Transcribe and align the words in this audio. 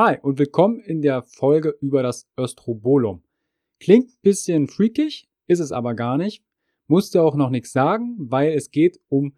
Hi 0.00 0.16
und 0.22 0.38
willkommen 0.38 0.78
in 0.78 1.02
der 1.02 1.24
Folge 1.24 1.74
über 1.80 2.04
das 2.04 2.28
Östrobolum. 2.38 3.24
Klingt 3.80 4.10
ein 4.10 4.18
bisschen 4.22 4.68
freakig, 4.68 5.28
ist 5.48 5.58
es 5.58 5.72
aber 5.72 5.94
gar 5.94 6.16
nicht. 6.16 6.44
Musste 6.86 7.20
auch 7.20 7.34
noch 7.34 7.50
nichts 7.50 7.72
sagen, 7.72 8.14
weil 8.16 8.52
es 8.52 8.70
geht 8.70 9.00
um, 9.08 9.34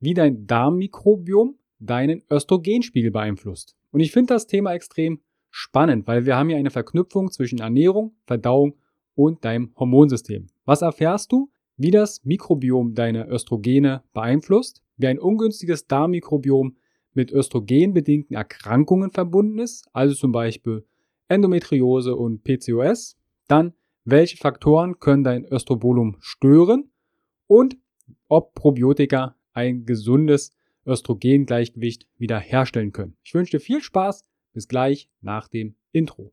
wie 0.00 0.14
dein 0.14 0.46
Darmmikrobiom 0.46 1.58
deinen 1.78 2.22
Östrogenspiegel 2.30 3.10
beeinflusst. 3.10 3.76
Und 3.90 4.00
ich 4.00 4.10
finde 4.10 4.32
das 4.32 4.46
Thema 4.46 4.72
extrem 4.72 5.20
spannend, 5.50 6.06
weil 6.06 6.24
wir 6.24 6.38
haben 6.38 6.48
hier 6.48 6.56
eine 6.56 6.70
Verknüpfung 6.70 7.30
zwischen 7.30 7.58
Ernährung, 7.58 8.16
Verdauung 8.26 8.78
und 9.14 9.44
deinem 9.44 9.74
Hormonsystem. 9.76 10.46
Was 10.64 10.80
erfährst 10.80 11.32
du? 11.32 11.50
Wie 11.76 11.90
das 11.90 12.24
Mikrobiom 12.24 12.94
deine 12.94 13.28
Östrogene 13.28 14.04
beeinflusst, 14.14 14.82
wie 14.96 15.08
ein 15.08 15.18
ungünstiges 15.18 15.86
Darmmikrobiom 15.86 16.78
mit 17.18 17.32
östrogenbedingten 17.32 18.36
Erkrankungen 18.36 19.10
verbunden 19.10 19.58
ist, 19.58 19.88
also 19.92 20.14
zum 20.14 20.30
Beispiel 20.30 20.86
Endometriose 21.26 22.14
und 22.14 22.44
PCOS, 22.44 23.16
dann 23.48 23.74
welche 24.04 24.36
Faktoren 24.36 25.00
können 25.00 25.24
dein 25.24 25.44
Östrobolum 25.44 26.16
stören 26.20 26.92
und 27.48 27.76
ob 28.28 28.54
Probiotika 28.54 29.34
ein 29.52 29.84
gesundes 29.84 30.52
Östrogengleichgewicht 30.86 32.06
wiederherstellen 32.18 32.92
können. 32.92 33.16
Ich 33.24 33.34
wünsche 33.34 33.56
dir 33.56 33.60
viel 33.60 33.82
Spaß, 33.82 34.24
bis 34.52 34.68
gleich 34.68 35.10
nach 35.20 35.48
dem 35.48 35.74
Intro. 35.90 36.32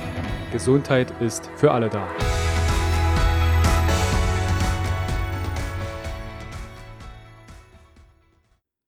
Gesundheit 0.51 1.13
ist 1.21 1.45
für 1.55 1.71
alle 1.71 1.89
da. 1.89 2.05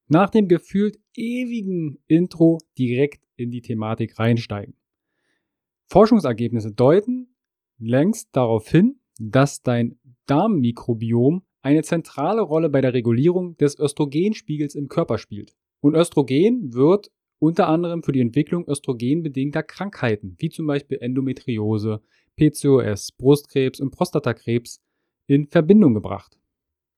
Nach 0.10 0.30
dem 0.30 0.50
gefühlt 0.50 1.00
ewigen 1.16 2.00
Intro 2.08 2.60
direkt 2.78 3.24
in 3.38 3.50
die 3.50 3.62
Thematik 3.62 4.20
reinsteigen. 4.20 4.76
Forschungsergebnisse 5.88 6.74
deuten 6.74 7.34
längst 7.80 8.36
darauf 8.36 8.68
hin, 8.68 9.00
dass 9.18 9.62
dein 9.62 9.98
Darmmikrobiom 10.26 11.44
eine 11.62 11.84
zentrale 11.84 12.42
Rolle 12.42 12.70
bei 12.70 12.82
der 12.82 12.94
Regulierung 12.94 13.56
des 13.58 13.80
Östrogenspiegels 13.80 14.76
im 14.76 14.90
Körper 14.90 15.18
spielt. 15.18 15.56
Und 15.80 15.96
Östrogen 15.96 16.74
wird 16.74 17.10
unter 17.44 17.68
anderem 17.68 18.04
für 18.04 18.14
die 18.14 18.22
Entwicklung 18.22 18.66
östrogenbedingter 18.70 19.64
Krankheiten, 19.64 20.38
wie 20.40 20.50
zum 20.50 20.66
Beispiel 20.66 21.00
Endometriose, 21.02 22.02
PCOS, 22.38 23.12
Brustkrebs 23.12 23.82
und 23.82 23.92
Prostatakrebs, 23.92 24.82
in 25.28 25.48
Verbindung 25.48 25.94
gebracht. 25.94 26.40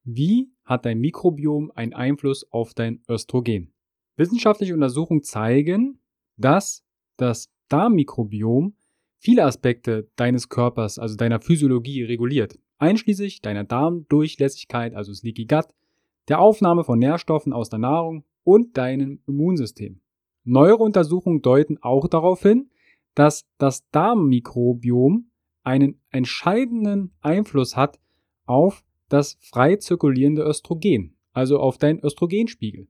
Wie 0.03 0.51
hat 0.63 0.85
dein 0.85 0.99
Mikrobiom 0.99 1.71
einen 1.73 1.93
Einfluss 1.93 2.45
auf 2.51 2.75
dein 2.75 3.01
Östrogen? 3.09 3.73
Wissenschaftliche 4.17 4.75
Untersuchungen 4.75 5.23
zeigen, 5.23 5.99
dass 6.37 6.85
das 7.17 7.49
Darmmikrobiom 7.69 8.75
viele 9.17 9.45
Aspekte 9.45 10.11
deines 10.15 10.49
Körpers, 10.49 10.99
also 10.99 11.15
deiner 11.15 11.41
Physiologie, 11.41 12.03
reguliert, 12.03 12.59
einschließlich 12.77 13.41
deiner 13.41 13.63
Darmdurchlässigkeit, 13.63 14.93
also 14.93 15.11
das 15.11 15.23
Leaky 15.23 15.47
Gut, 15.47 15.73
der 16.27 16.39
Aufnahme 16.39 16.83
von 16.83 16.99
Nährstoffen 16.99 17.51
aus 17.51 17.69
der 17.69 17.79
Nahrung 17.79 18.25
und 18.43 18.77
deinem 18.77 19.21
Immunsystem. 19.25 20.01
Neuere 20.45 20.77
Untersuchungen 20.77 21.41
deuten 21.41 21.77
auch 21.81 22.07
darauf 22.07 22.41
hin, 22.41 22.69
dass 23.15 23.45
das 23.57 23.89
Darmmikrobiom 23.89 25.31
einen 25.63 25.99
entscheidenden 26.11 27.13
Einfluss 27.21 27.75
hat 27.75 27.99
auf 28.45 28.83
das 29.09 29.37
frei 29.41 29.75
zirkulierende 29.77 30.43
Östrogen, 30.43 31.17
also 31.33 31.59
auf 31.59 31.77
deinen 31.77 31.99
Östrogenspiegel. 31.99 32.87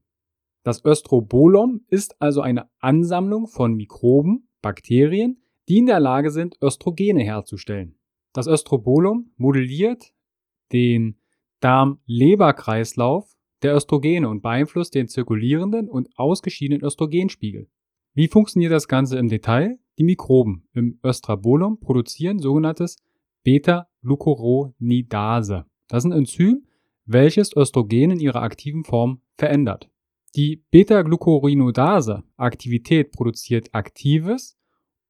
Das 0.62 0.84
Östrobolom 0.84 1.84
ist 1.88 2.20
also 2.20 2.40
eine 2.40 2.68
Ansammlung 2.78 3.46
von 3.46 3.74
Mikroben, 3.74 4.48
Bakterien, 4.62 5.40
die 5.68 5.78
in 5.78 5.86
der 5.86 6.00
Lage 6.00 6.30
sind, 6.30 6.56
Östrogene 6.62 7.22
herzustellen. 7.22 7.96
Das 8.32 8.46
Östrobolom 8.46 9.30
modelliert 9.36 10.12
den 10.72 11.18
Darm-Leber-Kreislauf 11.60 13.35
der 13.62 13.74
Östrogene 13.74 14.28
und 14.28 14.42
beeinflusst 14.42 14.94
den 14.94 15.08
zirkulierenden 15.08 15.88
und 15.88 16.10
ausgeschiedenen 16.16 16.84
Östrogenspiegel. 16.84 17.68
Wie 18.14 18.28
funktioniert 18.28 18.72
das 18.72 18.86
Ganze 18.88 19.18
im 19.18 19.28
Detail? 19.28 19.78
Die 19.98 20.04
Mikroben 20.04 20.68
im 20.72 20.98
Östrabolum 21.02 21.80
produzieren 21.80 22.38
sogenanntes 22.38 22.96
Beta-Glucuronidase. 23.44 25.64
Das 25.88 26.04
ist 26.04 26.10
ein 26.10 26.18
Enzym, 26.18 26.66
welches 27.06 27.56
Östrogen 27.56 28.10
in 28.10 28.20
ihrer 28.20 28.42
aktiven 28.42 28.84
Form 28.84 29.22
verändert. 29.36 29.88
Die 30.34 30.62
Beta-Glucuronidase-Aktivität 30.70 33.12
produziert 33.12 33.68
aktives, 33.72 34.58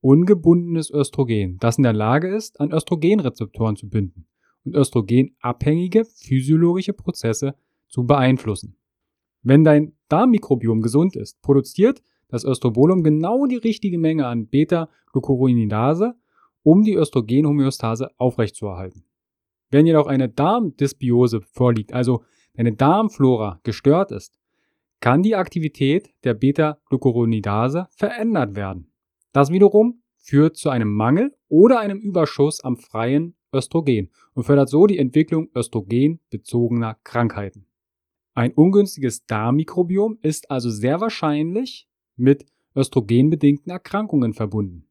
ungebundenes 0.00 0.90
Östrogen, 0.90 1.56
das 1.58 1.78
in 1.78 1.82
der 1.82 1.94
Lage 1.94 2.28
ist, 2.28 2.60
an 2.60 2.70
Östrogenrezeptoren 2.70 3.76
zu 3.76 3.88
binden 3.88 4.26
und 4.64 4.74
östrogenabhängige 4.74 6.04
physiologische 6.04 6.92
Prozesse 6.92 7.54
zu 7.88 8.04
beeinflussen. 8.04 8.76
Wenn 9.42 9.64
dein 9.64 9.92
Darmmikrobiom 10.08 10.82
gesund 10.82 11.16
ist, 11.16 11.40
produziert 11.42 12.02
das 12.28 12.44
Östrobolum 12.44 13.02
genau 13.02 13.46
die 13.46 13.56
richtige 13.56 13.98
Menge 13.98 14.26
an 14.26 14.48
Beta-Glucuronidase, 14.48 16.14
um 16.62 16.82
die 16.82 16.94
Östrogenhomöostase 16.94 18.10
aufrechtzuerhalten. 18.18 19.04
Wenn 19.70 19.86
jedoch 19.86 20.06
eine 20.06 20.28
Darmdysbiose 20.28 21.40
vorliegt, 21.40 21.92
also 21.92 22.24
deine 22.54 22.72
Darmflora 22.72 23.60
gestört 23.62 24.10
ist, 24.12 24.38
kann 25.00 25.22
die 25.22 25.36
Aktivität 25.36 26.10
der 26.24 26.34
Beta-Glucuronidase 26.34 27.86
verändert 27.90 28.56
werden. 28.56 28.90
Das 29.32 29.50
wiederum 29.50 30.02
führt 30.16 30.56
zu 30.56 30.70
einem 30.70 30.92
Mangel 30.92 31.36
oder 31.48 31.78
einem 31.78 31.98
Überschuss 31.98 32.64
am 32.64 32.76
freien 32.76 33.36
Östrogen 33.52 34.10
und 34.34 34.44
fördert 34.44 34.68
so 34.68 34.86
die 34.86 34.98
Entwicklung 34.98 35.48
östrogenbezogener 35.54 36.96
Krankheiten. 37.04 37.66
Ein 38.36 38.52
ungünstiges 38.52 39.24
Darmmikrobiom 39.24 40.18
ist 40.20 40.50
also 40.50 40.68
sehr 40.68 41.00
wahrscheinlich 41.00 41.88
mit 42.16 42.44
östrogenbedingten 42.76 43.72
Erkrankungen 43.72 44.34
verbunden. 44.34 44.86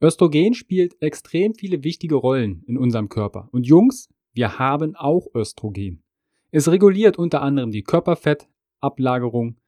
Östrogen 0.00 0.54
spielt 0.54 0.96
extrem 1.02 1.54
viele 1.54 1.84
wichtige 1.84 2.14
Rollen 2.14 2.64
in 2.66 2.78
unserem 2.78 3.10
Körper. 3.10 3.50
Und 3.52 3.66
Jungs, 3.66 4.08
wir 4.32 4.58
haben 4.58 4.96
auch 4.96 5.26
Östrogen. 5.34 6.02
Es 6.50 6.66
reguliert 6.68 7.18
unter 7.18 7.42
anderem 7.42 7.72
die 7.72 7.82
Körperfettablagerung, 7.82 9.58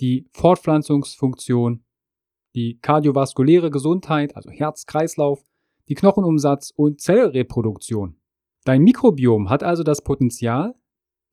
die 0.00 0.24
Fortpflanzungsfunktion, 0.32 1.84
die 2.54 2.78
kardiovaskuläre 2.80 3.70
Gesundheit, 3.70 4.34
also 4.34 4.48
Herz-Kreislauf, 4.48 5.44
die 5.90 5.94
Knochenumsatz 5.94 6.72
und 6.74 7.02
Zellreproduktion. 7.02 8.16
Dein 8.64 8.82
Mikrobiom 8.82 9.50
hat 9.50 9.62
also 9.62 9.82
das 9.82 10.02
Potenzial, 10.02 10.74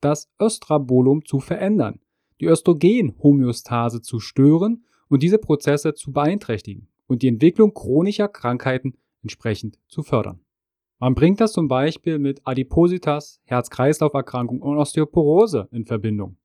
das 0.00 0.30
Östrabolum 0.38 1.24
zu 1.24 1.40
verändern, 1.40 2.00
die 2.40 2.46
Östrogenhomöostase 2.46 4.00
zu 4.02 4.20
stören 4.20 4.84
und 5.08 5.22
diese 5.22 5.38
Prozesse 5.38 5.94
zu 5.94 6.12
beeinträchtigen 6.12 6.88
und 7.06 7.22
die 7.22 7.28
Entwicklung 7.28 7.74
chronischer 7.74 8.28
Krankheiten 8.28 8.94
entsprechend 9.22 9.78
zu 9.88 10.02
fördern. 10.02 10.40
Man 10.98 11.14
bringt 11.14 11.40
das 11.40 11.52
zum 11.52 11.66
Beispiel 11.66 12.18
mit 12.18 12.40
Adipositas, 12.44 13.40
Herz-Kreislauf-Erkrankung 13.44 14.60
und 14.60 14.76
Osteoporose 14.76 15.68
in 15.72 15.86
Verbindung. 15.86 16.36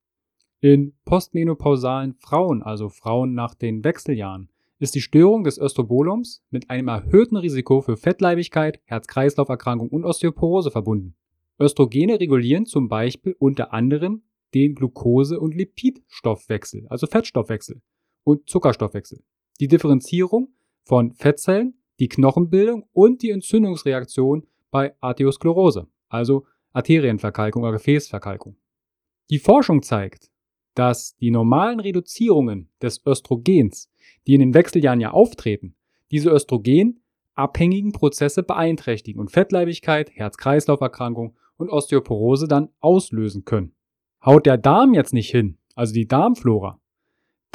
In 0.60 0.94
postmenopausalen 1.04 2.14
Frauen, 2.14 2.62
also 2.62 2.88
Frauen 2.88 3.34
nach 3.34 3.54
den 3.54 3.84
Wechseljahren, 3.84 4.48
ist 4.78 4.94
die 4.94 5.00
Störung 5.00 5.44
des 5.44 5.58
Östrobolums 5.58 6.42
mit 6.50 6.70
einem 6.70 6.88
erhöhten 6.88 7.36
Risiko 7.36 7.82
für 7.82 7.96
Fettleibigkeit, 7.96 8.80
Herz-Kreislauf-Erkrankung 8.84 9.90
und 9.90 10.04
Osteoporose 10.04 10.70
verbunden. 10.70 11.14
Östrogene 11.58 12.20
regulieren 12.20 12.66
zum 12.66 12.88
Beispiel 12.88 13.34
unter 13.38 13.72
anderem 13.72 14.22
den 14.54 14.74
Glucose- 14.74 15.40
und 15.40 15.54
Lipidstoffwechsel, 15.54 16.86
also 16.88 17.06
Fettstoffwechsel 17.06 17.82
und 18.24 18.48
Zuckerstoffwechsel. 18.48 19.22
die 19.60 19.68
Differenzierung 19.68 20.54
von 20.84 21.14
Fettzellen, 21.14 21.80
die 21.98 22.08
Knochenbildung 22.08 22.88
und 22.92 23.22
die 23.22 23.30
Entzündungsreaktion 23.30 24.46
bei 24.70 24.94
Arteriosklerose, 25.00 25.88
also 26.08 26.44
Arterienverkalkung 26.72 27.62
oder 27.62 27.72
Gefäßverkalkung. 27.72 28.56
Die 29.30 29.38
Forschung 29.38 29.82
zeigt, 29.82 30.30
dass 30.74 31.16
die 31.16 31.30
normalen 31.30 31.80
Reduzierungen 31.80 32.70
des 32.82 33.04
Östrogens, 33.06 33.90
die 34.26 34.34
in 34.34 34.40
den 34.40 34.54
Wechseljahren 34.54 35.00
ja 35.00 35.10
auftreten, 35.10 35.74
diese 36.10 36.30
östrogenabhängigen 36.30 37.92
Prozesse 37.92 38.42
beeinträchtigen 38.42 39.18
und 39.18 39.32
Fettleibigkeit, 39.32 40.10
Herz-Kreislauf-Erkrankung 40.10 41.34
und 41.56 41.70
Osteoporose 41.70 42.48
dann 42.48 42.68
auslösen 42.80 43.44
können. 43.44 43.74
Haut 44.24 44.46
der 44.46 44.58
Darm 44.58 44.94
jetzt 44.94 45.12
nicht 45.12 45.30
hin, 45.30 45.58
also 45.74 45.94
die 45.94 46.08
Darmflora, 46.08 46.80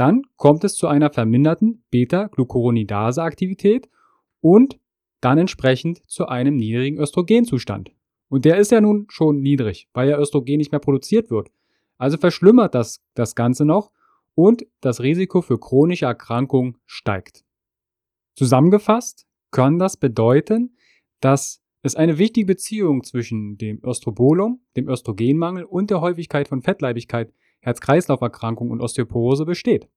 dann 0.01 0.24
kommt 0.36 0.63
es 0.63 0.75
zu 0.75 0.88
einer 0.88 1.12
verminderten 1.12 1.83
Beta-Glucuronidase-Aktivität 1.92 3.89
und 4.39 4.80
dann 5.19 5.38
entsprechend 5.38 6.01
zu 6.09 6.25
einem 6.25 6.56
niedrigen 6.56 6.98
Östrogenzustand. 6.98 7.92
Und 8.27 8.45
der 8.45 8.57
ist 8.57 8.71
ja 8.71 8.81
nun 8.81 9.06
schon 9.09 9.42
niedrig, 9.42 9.89
weil 9.94 10.09
ja 10.09 10.18
Östrogen 10.18 10.57
nicht 10.57 10.71
mehr 10.71 10.80
produziert 10.80 11.30
wird. 11.30 11.51
Also 11.98 12.18
verschlimmert 12.18 12.74
das 12.74 13.03
das 13.13 13.36
Ganze 13.36 13.65
noch 13.65 13.92
und 14.33 14.65
das 14.80 15.01
Risiko 15.01 15.42
für 15.42 15.59
chronische 15.59 16.06
Erkrankungen 16.06 16.77
steigt. 16.88 17.44
Zusammengefasst 18.36 19.27
kann 19.51 19.77
das 19.77 19.98
bedeuten, 19.98 20.77
dass 21.19 21.60
es 21.81 21.95
eine 21.95 22.17
wichtige 22.17 22.45
Beziehung 22.45 23.03
zwischen 23.03 23.57
dem 23.57 23.81
Östrobolum, 23.83 24.61
dem 24.75 24.87
Östrogenmangel 24.87 25.63
und 25.63 25.89
der 25.89 26.01
Häufigkeit 26.01 26.47
von 26.47 26.61
Fettleibigkeit, 26.61 27.33
Herz-Kreislauf-Erkrankung 27.61 28.69
und 28.71 28.81
Osteoporose 28.81 29.45
besteht. 29.45 29.87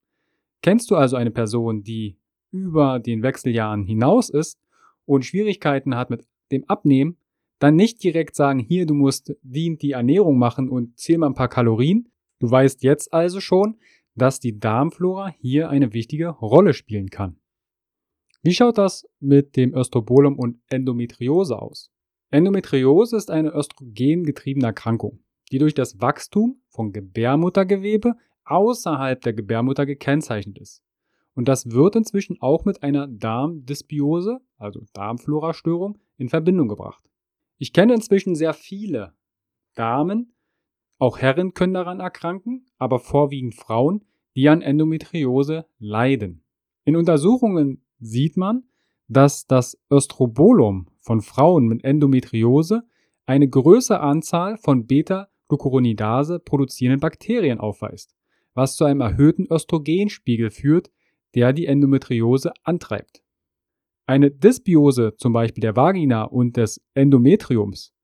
Kennst 0.62 0.90
du 0.90 0.96
also 0.96 1.16
eine 1.16 1.30
Person, 1.30 1.82
die 1.82 2.16
über 2.50 3.00
den 3.00 3.22
Wechseljahren 3.22 3.84
hinaus 3.84 4.30
ist 4.30 4.58
und 5.04 5.24
Schwierigkeiten 5.24 5.96
hat 5.96 6.10
mit 6.10 6.26
dem 6.52 6.64
Abnehmen, 6.68 7.16
dann 7.58 7.76
nicht 7.76 8.02
direkt 8.02 8.34
sagen, 8.34 8.58
hier, 8.58 8.86
du 8.86 8.94
musst 8.94 9.34
die, 9.42 9.76
die 9.76 9.92
Ernährung 9.92 10.38
machen 10.38 10.68
und 10.68 10.98
zähl 10.98 11.18
mal 11.18 11.28
ein 11.28 11.34
paar 11.34 11.48
Kalorien. 11.48 12.08
Du 12.38 12.50
weißt 12.50 12.82
jetzt 12.82 13.12
also 13.12 13.40
schon, 13.40 13.76
dass 14.14 14.40
die 14.40 14.58
Darmflora 14.58 15.28
hier 15.38 15.68
eine 15.70 15.92
wichtige 15.92 16.28
Rolle 16.28 16.74
spielen 16.74 17.10
kann. 17.10 17.36
Wie 18.44 18.52
schaut 18.52 18.76
das 18.76 19.08
mit 19.20 19.56
dem 19.56 19.74
Östrobolum 19.74 20.38
und 20.38 20.60
Endometriose 20.68 21.58
aus? 21.58 21.90
Endometriose 22.30 23.16
ist 23.16 23.30
eine 23.30 23.48
östrogengetriebene 23.48 24.66
Erkrankung, 24.66 25.20
die 25.50 25.56
durch 25.56 25.72
das 25.72 25.98
Wachstum 26.02 26.60
von 26.68 26.92
Gebärmuttergewebe 26.92 28.16
außerhalb 28.44 29.22
der 29.22 29.32
Gebärmutter 29.32 29.86
gekennzeichnet 29.86 30.58
ist. 30.58 30.82
Und 31.34 31.48
das 31.48 31.70
wird 31.70 31.96
inzwischen 31.96 32.36
auch 32.42 32.66
mit 32.66 32.82
einer 32.82 33.06
Darmdysbiose, 33.08 34.40
also 34.58 34.82
Darmflorastörung, 34.92 35.96
in 36.18 36.28
Verbindung 36.28 36.68
gebracht. 36.68 37.02
Ich 37.56 37.72
kenne 37.72 37.94
inzwischen 37.94 38.34
sehr 38.34 38.52
viele 38.52 39.14
Damen, 39.74 40.34
auch 40.98 41.16
Herren 41.16 41.54
können 41.54 41.72
daran 41.72 42.00
erkranken, 42.00 42.66
aber 42.76 42.98
vorwiegend 42.98 43.54
Frauen, 43.54 44.04
die 44.36 44.50
an 44.50 44.60
Endometriose 44.60 45.64
leiden. 45.78 46.44
In 46.84 46.96
Untersuchungen 46.96 47.80
sieht 48.04 48.36
man, 48.36 48.64
dass 49.08 49.46
das 49.46 49.78
Östrobolum 49.90 50.88
von 51.00 51.20
Frauen 51.20 51.66
mit 51.66 51.84
Endometriose 51.84 52.82
eine 53.26 53.48
größere 53.48 54.00
Anzahl 54.00 54.56
von 54.58 54.86
Beta-Glucuronidase 54.86 56.38
produzierenden 56.38 57.00
Bakterien 57.00 57.58
aufweist, 57.58 58.14
was 58.54 58.76
zu 58.76 58.84
einem 58.84 59.00
erhöhten 59.00 59.46
Östrogenspiegel 59.50 60.50
führt, 60.50 60.90
der 61.34 61.52
die 61.52 61.66
Endometriose 61.66 62.52
antreibt. 62.62 63.22
Eine 64.06 64.30
Dysbiose 64.30 65.14
zum 65.16 65.32
Beispiel 65.32 65.62
der 65.62 65.76
Vagina 65.76 66.24
und 66.24 66.56
des 66.56 66.84
Endometriums, 66.92 67.94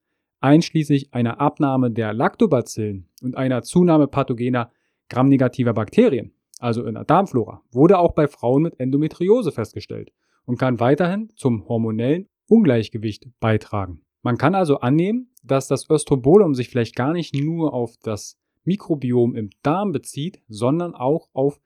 einschließlich 0.41 1.12
einer 1.12 1.41
Abnahme 1.41 1.91
der 1.91 2.14
Lactobacillen 2.14 3.08
und 3.23 3.37
einer 3.37 3.62
Zunahme 3.62 4.08
pathogener 4.08 4.73
gramnegativer 5.11 5.75
Bakterien, 5.75 6.32
also 6.60 6.84
in 6.84 6.94
der 6.94 7.04
Darmflora, 7.04 7.62
wurde 7.72 7.98
auch 7.98 8.14
bei 8.14 8.28
Frauen 8.28 8.62
mit 8.62 8.78
Endometriose 8.78 9.52
festgestellt 9.52 10.12
und 10.44 10.58
kann 10.58 10.80
weiterhin 10.80 11.30
zum 11.36 11.68
hormonellen 11.68 12.28
Ungleichgewicht 12.48 13.28
beitragen. 13.40 14.02
Man 14.22 14.36
kann 14.36 14.54
also 14.54 14.80
annehmen, 14.80 15.30
dass 15.42 15.68
das 15.68 15.88
Östrobolum 15.88 16.54
sich 16.54 16.68
vielleicht 16.68 16.94
gar 16.94 17.12
nicht 17.12 17.34
nur 17.34 17.72
auf 17.72 17.96
das 18.02 18.38
Mikrobiom 18.64 19.34
im 19.34 19.50
Darm 19.62 19.92
bezieht, 19.92 20.42
sondern 20.48 20.94
auch 20.94 21.28
auf 21.32 21.60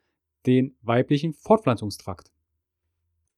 den 0.46 0.76
weiblichen 0.82 1.32
Fortpflanzungstrakt. 1.32 2.30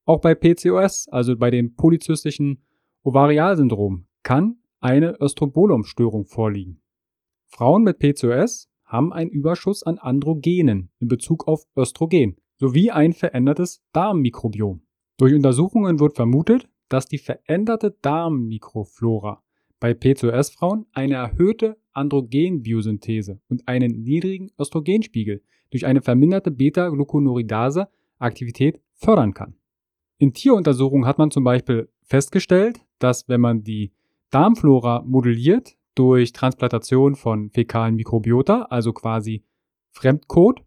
Auch 0.05 0.21
bei 0.21 0.35
PCOS, 0.35 1.09
also 1.09 1.37
bei 1.37 1.51
dem 1.51 1.75
polyzystischen 1.75 2.63
Ovarialsyndrom, 3.03 4.07
kann 4.23 4.59
eine 4.81 5.17
Östrobolumstörung 5.21 6.27
vorliegen. 6.27 6.81
Frauen 7.47 7.83
mit 7.83 7.99
PCOS 7.99 8.69
haben 8.87 9.13
einen 9.13 9.31
Überschuss 9.31 9.83
an 9.83 9.99
Androgenen 9.99 10.89
in 11.01 11.09
Bezug 11.09 11.47
auf 11.47 11.67
Östrogen 11.77 12.37
sowie 12.59 12.91
ein 12.91 13.13
verändertes 13.13 13.83
Darmmikrobiom. 13.93 14.81
Durch 15.19 15.35
Untersuchungen 15.35 16.01
wird 16.01 16.17
vermutet, 16.17 16.71
dass 16.89 17.07
die 17.07 17.19
veränderte 17.19 17.95
Darmmikroflora 18.01 19.43
bei 19.81 19.93
PCOS-Frauen 19.93 20.87
eine 20.93 21.15
erhöhte 21.15 21.77
Androgenbiosynthese 21.93 23.41
und 23.49 23.67
einen 23.69 24.03
niedrigen 24.03 24.51
Östrogenspiegel 24.59 25.43
durch 25.71 25.85
eine 25.85 26.01
verminderte 26.03 26.51
Beta-Glucuronidase-Aktivität 26.51 28.81
fördern 28.95 29.35
kann. 29.35 29.57
In 30.19 30.33
Tieruntersuchungen 30.33 31.07
hat 31.07 31.19
man 31.19 31.31
zum 31.31 31.45
Beispiel 31.45 31.91
festgestellt, 32.03 32.81
dass 32.99 33.29
wenn 33.29 33.43
man 33.43 33.63
die 33.63 33.93
Darmflora 34.31 35.03
modelliert 35.03 35.76
durch 35.97 36.33
Transplantation 36.33 37.17
von 37.17 37.51
fäkalen 37.51 37.97
Mikrobiota, 37.97 38.63
also 38.71 38.93
quasi 38.93 39.43
Fremdkot, 39.91 40.63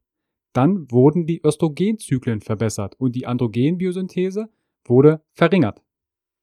dann 0.52 0.92
wurden 0.92 1.26
die 1.26 1.42
Östrogenzyklen 1.46 2.42
verbessert 2.42 2.96
und 3.00 3.16
die 3.16 3.26
Androgenbiosynthese 3.28 4.50
wurde 4.84 5.22
verringert. 5.32 5.82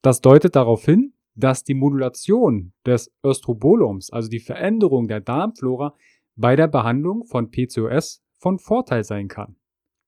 Das 0.03 0.21
deutet 0.21 0.57
darauf 0.57 0.85
hin, 0.85 1.13
dass 1.35 1.65
die 1.65 1.75
Modulation 1.75 2.73
des 2.87 3.13
Östrobolums, 3.25 4.11
also 4.11 4.29
die 4.29 4.39
Veränderung 4.39 5.09
der 5.09 5.21
Darmflora, 5.21 5.95
bei 6.37 6.55
der 6.55 6.69
Behandlung 6.69 7.25
von 7.25 7.51
PCOS 7.51 8.23
von 8.39 8.59
Vorteil 8.59 9.05
sein 9.05 9.29
kann. 9.29 9.57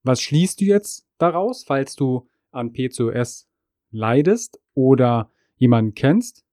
Was 0.04 0.20
schließt 0.20 0.60
du 0.60 0.64
jetzt 0.64 1.06
daraus, 1.18 1.64
falls 1.64 1.96
du 1.96 2.28
an 2.52 2.72
PCOS 2.72 3.48
leidest 3.90 4.60
oder 4.74 5.30
jemanden 5.56 5.94
kennst? 5.94 6.44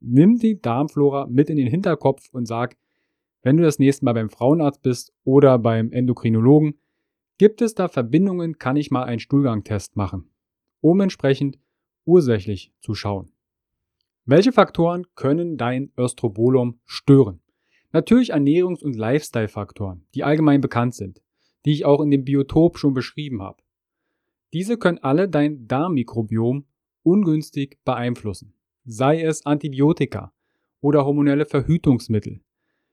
Nimm 0.00 0.38
die 0.38 0.60
Darmflora 0.60 1.26
mit 1.26 1.50
in 1.50 1.56
den 1.56 1.68
Hinterkopf 1.68 2.28
und 2.32 2.46
sag, 2.46 2.76
wenn 3.42 3.56
du 3.56 3.62
das 3.62 3.78
nächste 3.78 4.04
Mal 4.04 4.14
beim 4.14 4.30
Frauenarzt 4.30 4.82
bist 4.82 5.12
oder 5.24 5.58
beim 5.58 5.92
Endokrinologen, 5.92 6.78
gibt 7.38 7.62
es 7.62 7.74
da 7.74 7.88
Verbindungen, 7.88 8.58
kann 8.58 8.76
ich 8.76 8.90
mal 8.90 9.04
einen 9.04 9.20
Stuhlgangtest 9.20 9.96
machen, 9.96 10.30
um 10.80 11.00
entsprechend 11.00 11.58
ursächlich 12.04 12.72
zu 12.80 12.94
schauen. 12.94 13.30
Welche 14.24 14.52
Faktoren 14.52 15.06
können 15.14 15.56
dein 15.56 15.92
Östrobolum 15.96 16.80
stören? 16.84 17.40
Natürlich 17.92 18.34
Ernährungs- 18.34 18.82
und 18.82 18.96
Lifestyle-Faktoren, 18.96 20.04
die 20.14 20.24
allgemein 20.24 20.60
bekannt 20.60 20.94
sind, 20.94 21.22
die 21.64 21.72
ich 21.72 21.84
auch 21.86 22.02
in 22.02 22.10
dem 22.10 22.24
Biotop 22.24 22.76
schon 22.78 22.92
beschrieben 22.92 23.40
habe. 23.40 23.62
Diese 24.52 24.76
können 24.76 24.98
alle 24.98 25.28
dein 25.28 25.66
Darmmikrobiom 25.66 26.66
ungünstig 27.02 27.78
beeinflussen, 27.84 28.52
sei 28.90 29.20
es 29.22 29.44
Antibiotika 29.44 30.32
oder 30.80 31.04
hormonelle 31.04 31.44
Verhütungsmittel, 31.44 32.40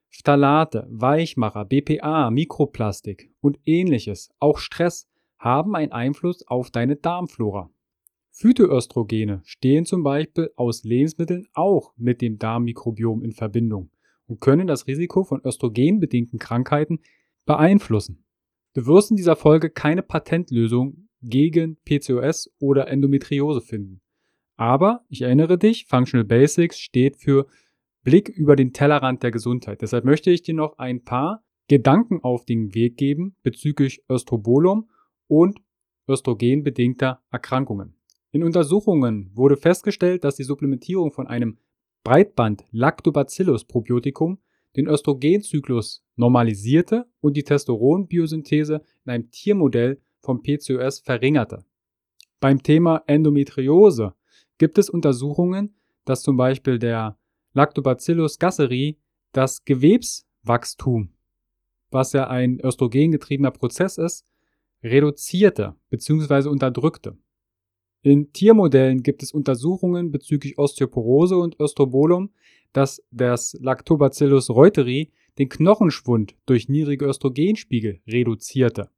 Phthalate, 0.10 0.86
Weichmacher, 0.90 1.64
BPA, 1.64 2.30
Mikroplastik 2.32 3.32
und 3.40 3.60
ähnliches, 3.66 4.30
auch 4.40 4.58
Stress, 4.58 5.08
haben 5.40 5.74
einen 5.74 5.94
Einfluss 5.94 6.46
auf 6.48 6.70
deine 6.70 6.98
Darmflora. 6.98 7.70
Phytoöstrogene 8.32 9.42
stehen 9.46 9.86
zum 9.86 10.04
Beispiel 10.04 10.52
aus 10.58 10.84
Lebensmitteln 10.84 11.48
auch 11.54 11.94
mit 11.96 12.22
dem 12.22 12.40
Darmmikrobiom 12.40 13.24
in 13.24 13.32
Verbindung 13.32 13.90
und 14.28 14.42
können 14.42 14.68
das 14.68 14.88
Risiko 14.88 15.24
von 15.24 15.40
östrogenbedingten 15.46 16.40
Krankheiten 16.40 17.00
beeinflussen. 17.46 18.26
Du 18.74 18.86
wirst 18.86 19.12
in 19.12 19.18
dieser 19.18 19.38
Folge 19.38 19.70
keine 19.70 20.04
Patentlösung 20.04 21.08
gegen 21.22 21.78
PCOS 21.86 22.52
oder 22.60 22.90
Endometriose 22.90 23.62
finden. 23.62 24.02
Aber 24.56 25.06
ich 25.10 25.22
erinnere 25.22 25.58
dich, 25.58 25.86
Functional 25.86 26.26
Basics 26.26 26.80
steht 26.80 27.18
für 27.18 27.48
Blick 28.04 28.30
über 28.30 28.56
den 28.56 28.72
Tellerrand 28.72 29.24
der 29.24 29.32
Gesundheit. 29.32 29.82
Deshalb 29.82 30.06
möchte 30.06 30.32
ich 30.32 30.44
dir 30.44 30.54
noch 30.54 30.78
ein 30.78 31.04
paar 31.04 31.44
Gedanken 31.68 32.24
auf 32.24 32.46
den 32.46 32.74
Weg 32.76 32.98
geben 32.98 33.36
bezüglich 33.42 34.04
Östrobolum 34.10 34.90
und 35.28 35.60
östrogenbedingter 36.08 37.24
Erkrankungen. 37.32 37.96
In 38.32 38.44
Untersuchungen 38.44 39.32
wurde 39.34 39.58
festgestellt, 39.58 40.24
dass 40.24 40.36
die 40.36 40.44
Supplementierung 40.44 41.12
von 41.12 41.28
einem 41.28 41.58
Breitband 42.04 42.66
Lactobacillus 42.72 43.66
Probiotikum 43.66 44.38
den 44.76 44.88
Östrogenzyklus 44.88 46.06
normalisierte 46.16 47.06
und 47.22 47.36
die 47.36 47.44
Testosteronbiosynthese 47.44 48.82
in 49.06 49.12
einem 49.12 49.32
Tiermodell 49.32 50.00
vom 50.20 50.44
PCOS 50.44 51.00
verringerte. 51.00 51.66
Beim 52.40 52.62
Thema 52.62 53.04
Endometriose 53.08 54.14
gibt 54.58 54.78
es 54.78 54.90
Untersuchungen, 54.90 55.76
dass 56.06 56.22
zum 56.22 56.38
Beispiel 56.38 56.80
der 56.80 57.18
Lactobacillus 57.54 58.40
gasseri 58.40 58.98
das 59.32 59.66
Gewebswachstum, 59.66 61.10
was 61.90 62.14
ja 62.14 62.28
ein 62.28 62.60
östrogengetriebener 62.60 63.52
Prozess 63.52 63.98
ist, 63.98 64.26
reduzierte 64.84 65.76
bzw. 65.90 66.50
unterdrückte. 66.50 67.18
In 68.02 68.32
Tiermodellen 68.34 69.02
gibt 69.02 69.24
es 69.24 69.32
Untersuchungen 69.32 70.12
bezüglich 70.12 70.60
Osteoporose 70.60 71.38
und 71.38 71.60
Östrobolum, 71.60 72.30
dass 72.72 73.02
das 73.10 73.58
Lactobacillus 73.60 74.52
reuteri 74.52 75.12
den 75.40 75.50
Knochenschwund 75.50 76.36
durch 76.46 76.70
niedrige 76.70 77.06
Östrogenspiegel 77.06 78.02
reduzierte. 78.08 78.90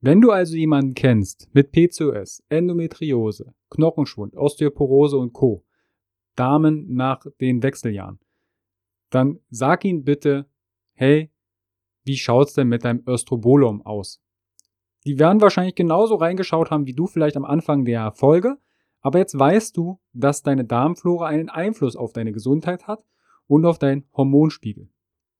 Wenn 0.00 0.20
du 0.20 0.30
also 0.30 0.54
jemanden 0.54 0.94
kennst 0.94 1.48
mit 1.52 1.72
PCOS, 1.72 2.44
Endometriose, 2.48 3.52
Knochenschwund, 3.68 4.36
Osteoporose 4.36 5.18
und 5.18 5.32
Co., 5.32 5.64
Damen 6.36 6.94
nach 6.94 7.26
den 7.40 7.64
Wechseljahren, 7.64 8.20
dann 9.10 9.40
sag 9.50 9.84
ihnen 9.84 10.04
bitte, 10.04 10.48
hey, 10.94 11.32
wie 12.04 12.16
schaut's 12.16 12.52
denn 12.52 12.68
mit 12.68 12.84
deinem 12.84 13.02
Östrobolum 13.08 13.82
aus? 13.82 14.22
Die 15.04 15.18
werden 15.18 15.40
wahrscheinlich 15.40 15.74
genauso 15.74 16.14
reingeschaut 16.14 16.70
haben 16.70 16.86
wie 16.86 16.94
du 16.94 17.08
vielleicht 17.08 17.36
am 17.36 17.44
Anfang 17.44 17.84
der 17.84 18.12
Folge, 18.12 18.56
aber 19.00 19.18
jetzt 19.18 19.36
weißt 19.36 19.76
du, 19.76 20.00
dass 20.12 20.42
deine 20.42 20.64
Darmflora 20.64 21.26
einen 21.26 21.48
Einfluss 21.48 21.96
auf 21.96 22.12
deine 22.12 22.30
Gesundheit 22.30 22.86
hat 22.86 23.04
und 23.48 23.64
auf 23.64 23.80
deinen 23.80 24.06
Hormonspiegel. 24.12 24.90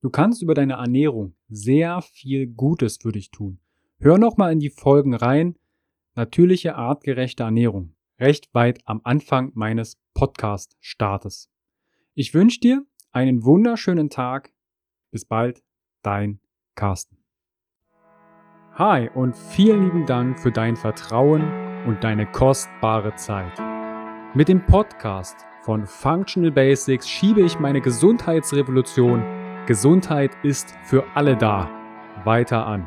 Du 0.01 0.11
kannst 0.11 0.43
über 0.43 0.55
deine 0.55 0.75
Ernährung 0.75 1.37
sehr 1.49 2.03
viel 2.03 2.49
Gutes 2.49 2.97
für 2.97 3.13
dich 3.13 3.31
tun. 3.31 3.61
Hör 4.01 4.17
nochmal 4.17 4.53
in 4.53 4.61
die 4.61 4.71
Folgen 4.71 5.13
rein. 5.13 5.57
Natürliche, 6.15 6.77
artgerechte 6.77 7.43
Ernährung. 7.43 7.97
Recht 8.21 8.49
weit 8.55 8.79
am 8.85 9.01
Anfang 9.03 9.51
meines 9.55 9.97
Podcast-Startes. 10.15 11.51
Ich 12.15 12.33
wünsche 12.33 12.61
dir 12.61 12.87
einen 13.11 13.45
wunderschönen 13.45 14.09
Tag. 14.09 14.53
Bis 15.11 15.25
bald, 15.25 15.65
dein 16.03 16.39
Carsten. 16.77 17.25
Hi 18.75 19.11
und 19.13 19.37
vielen 19.37 19.83
lieben 19.83 20.07
Dank 20.07 20.39
für 20.39 20.53
dein 20.53 20.77
Vertrauen 20.77 21.43
und 21.85 22.05
deine 22.05 22.31
kostbare 22.31 23.17
Zeit. 23.17 23.59
Mit 24.33 24.47
dem 24.47 24.65
Podcast 24.65 25.37
von 25.63 25.89
Functional 25.89 26.53
Basics 26.53 27.09
schiebe 27.09 27.43
ich 27.43 27.59
meine 27.59 27.81
Gesundheitsrevolution 27.81 29.25
Gesundheit 29.67 30.31
ist 30.45 30.73
für 30.85 31.05
alle 31.17 31.37
da 31.37 31.69
weiter 32.25 32.65
an. 32.65 32.87